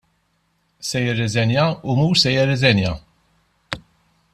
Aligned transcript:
Se 0.87 1.01
jirriżenja 1.03 1.65
u 1.89 1.91
mhux 1.99 2.21
se 2.25 2.33
jirriżenja! 2.37 2.95